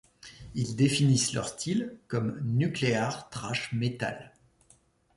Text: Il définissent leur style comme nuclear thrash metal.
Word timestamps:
Il 0.55 0.75
définissent 0.75 1.31
leur 1.35 1.47
style 1.47 1.93
comme 2.07 2.39
nuclear 2.43 3.29
thrash 3.29 3.71
metal. 3.71 4.33